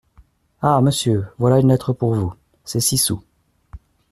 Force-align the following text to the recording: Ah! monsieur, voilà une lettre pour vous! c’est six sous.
Ah! 0.63 0.81
monsieur, 0.81 1.27
voilà 1.37 1.59
une 1.59 1.67
lettre 1.67 1.93
pour 1.93 2.15
vous! 2.15 2.33
c’est 2.65 2.79
six 2.79 2.97
sous. 2.97 3.21